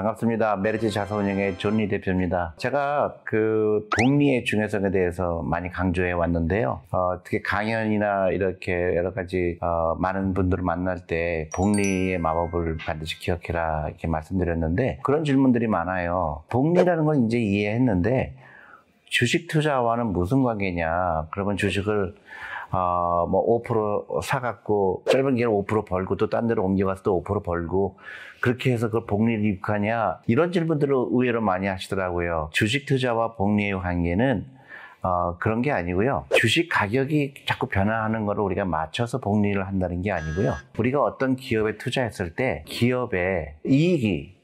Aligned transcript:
반갑습니다. 0.00 0.56
메리츠 0.56 0.88
자산운용의 0.90 1.58
존리 1.58 1.86
대표입니다. 1.86 2.54
제가 2.56 3.16
그 3.24 3.86
복리의 3.98 4.44
중요성에 4.44 4.90
대해서 4.90 5.42
많이 5.42 5.70
강조해 5.70 6.12
왔는데요. 6.12 6.80
어, 6.90 7.20
특히 7.22 7.42
강연이나 7.42 8.30
이렇게 8.30 8.72
여러 8.96 9.12
가지 9.12 9.58
어, 9.60 9.94
많은 9.98 10.32
분들을 10.32 10.64
만날 10.64 11.06
때 11.06 11.50
복리의 11.54 12.18
마법을 12.18 12.78
반드시 12.78 13.18
기억해라 13.18 13.88
이렇게 13.88 14.08
말씀드렸는데 14.08 15.00
그런 15.02 15.24
질문들이 15.24 15.66
많아요. 15.66 16.44
복리라는 16.48 17.04
건 17.04 17.26
이제 17.26 17.38
이해했는데 17.38 18.34
주식 19.04 19.48
투자와는 19.48 20.06
무슨 20.06 20.42
관계냐? 20.42 21.26
그러면 21.30 21.58
주식을 21.58 22.14
어, 22.72 23.26
뭐5% 23.28 24.22
사갖고 24.22 25.04
짧은 25.10 25.34
기간에 25.36 25.52
5% 25.54 25.86
벌고 25.86 26.16
또 26.16 26.28
딴 26.28 26.46
데로 26.46 26.64
옮겨가서 26.64 27.02
또 27.02 27.22
5% 27.22 27.42
벌고 27.42 27.98
그렇게 28.40 28.72
해서 28.72 28.86
그걸 28.86 29.06
복리를 29.06 29.44
입하냐 29.44 30.20
이런 30.26 30.52
질문들을 30.52 30.94
의외로 30.94 31.40
많이 31.40 31.66
하시더라고요. 31.66 32.50
주식 32.52 32.86
투자와 32.86 33.34
복리의 33.34 33.80
관계는 33.80 34.46
어, 35.02 35.36
그런 35.38 35.62
게 35.62 35.72
아니고요. 35.72 36.26
주식 36.36 36.68
가격이 36.68 37.34
자꾸 37.46 37.66
변화하는 37.68 38.26
거를 38.26 38.42
우리가 38.42 38.66
맞춰서 38.66 39.18
복리를 39.18 39.66
한다는 39.66 40.02
게 40.02 40.12
아니고요. 40.12 40.52
우리가 40.78 41.02
어떤 41.02 41.36
기업에 41.36 41.78
투자했을 41.78 42.34
때 42.34 42.64
기업의 42.66 43.54
이익이 43.66 44.36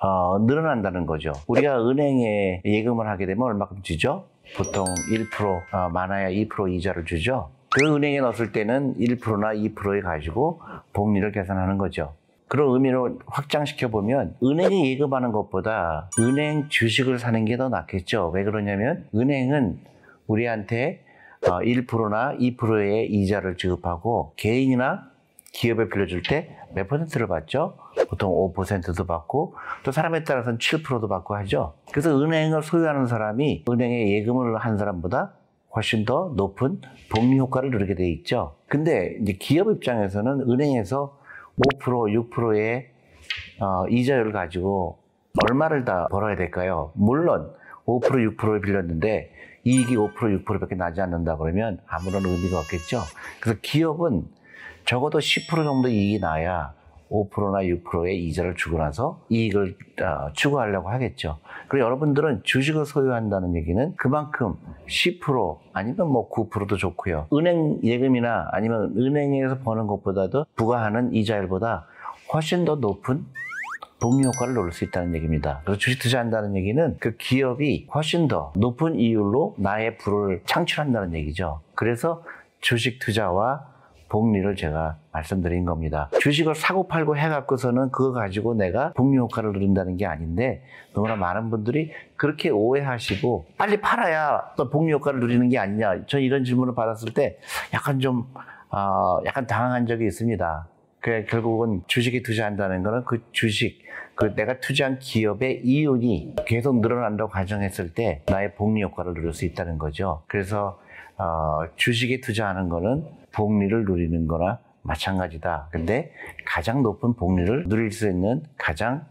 어, 0.00 0.38
늘어난다는 0.40 1.06
거죠. 1.06 1.32
우리가 1.46 1.88
은행에 1.88 2.62
예금을 2.64 3.06
하게 3.06 3.26
되면 3.26 3.44
얼마큼 3.44 3.82
주죠? 3.82 4.26
보통 4.56 4.84
1% 4.86 5.62
어, 5.72 5.88
많아야 5.90 6.30
2% 6.30 6.74
이자를 6.74 7.04
주죠. 7.04 7.50
그 7.74 7.94
은행에 7.94 8.20
넣었을 8.20 8.52
때는 8.52 8.94
1%나 8.98 9.54
2%에 9.54 10.00
가지고 10.02 10.60
복리를 10.92 11.30
계산하는 11.32 11.78
거죠. 11.78 12.14
그런 12.48 12.74
의미로 12.74 13.18
확장시켜 13.26 13.88
보면 13.88 14.34
은행에 14.42 14.90
예금하는 14.90 15.32
것보다 15.32 16.10
은행 16.18 16.68
주식을 16.68 17.18
사는 17.18 17.44
게 17.46 17.56
더 17.56 17.70
낫겠죠. 17.70 18.30
왜 18.34 18.44
그러냐면 18.44 19.06
은행은 19.14 19.78
우리한테 20.26 21.02
1%나 21.40 22.36
2%의 22.36 23.10
이자를 23.10 23.56
지급하고 23.56 24.34
개인이나 24.36 25.10
기업에 25.52 25.88
빌려줄 25.88 26.22
때 26.22 26.58
몇 26.74 26.88
퍼센트를 26.88 27.26
받죠? 27.26 27.76
보통 28.08 28.30
5%도 28.32 29.04
받고 29.06 29.54
또 29.82 29.92
사람에 29.92 30.24
따라서는 30.24 30.58
7%도 30.58 31.06
받고 31.06 31.34
하죠. 31.36 31.74
그래서 31.90 32.18
은행을 32.18 32.62
소유하는 32.62 33.06
사람이 33.06 33.64
은행에 33.68 34.10
예금을 34.12 34.56
한 34.56 34.78
사람보다 34.78 35.32
훨씬 35.74 36.04
더 36.04 36.32
높은 36.36 36.80
복리 37.10 37.38
효과를 37.38 37.70
누리게 37.70 37.94
돼 37.94 38.08
있죠. 38.10 38.56
근데 38.68 39.16
이제 39.20 39.32
기업 39.32 39.70
입장에서는 39.70 40.50
은행에서 40.50 41.18
5% 41.78 42.30
6%의 42.30 42.88
어, 43.60 43.86
이자율을 43.88 44.32
가지고 44.32 44.98
얼마를 45.48 45.84
다 45.84 46.08
벌어야 46.10 46.36
될까요? 46.36 46.92
물론 46.94 47.52
5% 47.86 48.36
6%를 48.36 48.60
빌렸는데 48.60 49.32
이익이 49.64 49.96
5% 49.96 50.44
6%밖에 50.44 50.74
나지 50.74 51.00
않는다 51.00 51.36
그러면 51.36 51.78
아무런 51.86 52.24
의미가 52.24 52.58
없겠죠. 52.58 53.00
그래서 53.40 53.58
기업은 53.62 54.26
적어도 54.84 55.18
10% 55.18 55.64
정도 55.64 55.88
이익이 55.88 56.18
나야 56.18 56.74
5%나 57.12 57.58
6%의 57.62 58.24
이자를 58.26 58.56
주고 58.56 58.78
나서 58.78 59.20
이익을 59.28 59.76
어, 60.02 60.32
추구하려고 60.32 60.88
하겠죠. 60.88 61.38
그리고 61.68 61.84
여러분들은 61.86 62.40
주식을 62.42 62.86
소유한다는 62.86 63.54
얘기는 63.54 63.94
그만큼 63.96 64.54
10% 64.88 65.58
아니면 65.72 66.08
뭐 66.08 66.30
9%도 66.30 66.76
좋고요. 66.76 67.26
은행 67.32 67.78
예금이나 67.84 68.48
아니면 68.52 68.94
은행에서 68.96 69.58
버는 69.58 69.86
것보다도 69.86 70.46
부과하는 70.56 71.14
이자율보다 71.14 71.86
훨씬 72.32 72.64
더 72.64 72.76
높은 72.76 73.26
복리 74.00 74.26
효과를 74.26 74.54
노릴 74.54 74.72
수 74.72 74.82
있다는 74.84 75.14
얘기입니다. 75.14 75.60
그래서 75.64 75.78
주식 75.78 76.00
투자한다는 76.00 76.56
얘기는 76.56 76.96
그 76.98 77.16
기업이 77.16 77.86
훨씬 77.94 78.26
더 78.26 78.52
높은 78.56 78.96
이율로 78.96 79.54
나의 79.58 79.96
부를 79.98 80.42
창출한다는 80.44 81.14
얘기죠. 81.14 81.60
그래서 81.76 82.24
주식 82.60 82.98
투자와 82.98 83.71
복리를 84.12 84.54
제가 84.56 84.98
말씀드린 85.10 85.64
겁니다. 85.64 86.10
주식을 86.20 86.54
사고 86.54 86.86
팔고 86.86 87.16
해갖고서는 87.16 87.90
그거 87.90 88.12
가지고 88.12 88.52
내가 88.52 88.92
복리 88.92 89.16
효과를 89.16 89.52
누린다는 89.52 89.96
게 89.96 90.04
아닌데 90.04 90.62
너무나 90.92 91.16
많은 91.16 91.48
분들이 91.48 91.90
그렇게 92.16 92.50
오해하시고 92.50 93.46
빨리 93.56 93.80
팔아야 93.80 94.52
또 94.58 94.68
복리 94.68 94.92
효과를 94.92 95.18
누리는 95.20 95.48
게 95.48 95.58
아니냐. 95.58 96.04
저 96.06 96.18
이런 96.18 96.44
질문을 96.44 96.74
받았을 96.74 97.14
때 97.14 97.38
약간 97.72 98.00
좀 98.00 98.26
어, 98.68 99.18
약간 99.24 99.46
당황한 99.46 99.86
적이 99.86 100.06
있습니다. 100.08 100.66
그 101.02 101.24
결국은 101.26 101.82
주식에 101.88 102.22
투자한다는 102.22 102.84
거는 102.84 103.04
그 103.04 103.24
주식, 103.32 103.82
그 104.14 104.34
내가 104.36 104.60
투자한 104.60 105.00
기업의 105.00 105.62
이윤이 105.64 106.36
계속 106.46 106.80
늘어난다고 106.80 107.28
가정했을 107.28 107.92
때 107.92 108.22
나의 108.28 108.54
복리 108.54 108.82
효과를 108.82 109.12
누릴 109.12 109.32
수 109.32 109.44
있다는 109.44 109.78
거죠. 109.78 110.22
그래서 110.28 110.80
어, 111.18 111.64
주식에 111.74 112.20
투자하는 112.20 112.68
거는 112.68 113.04
복리를 113.32 113.84
누리는 113.84 114.28
거나 114.28 114.60
마찬가지다. 114.82 115.68
근데 115.72 116.12
가장 116.46 116.82
높은 116.82 117.14
복리를 117.14 117.68
누릴 117.68 117.90
수 117.90 118.08
있는 118.08 118.44
가장 118.56 119.04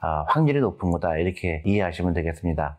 어, 0.00 0.24
확률이 0.28 0.60
높은 0.60 0.90
거다. 0.90 1.18
이렇게 1.18 1.62
이해하시면 1.66 2.14
되겠습니다. 2.14 2.78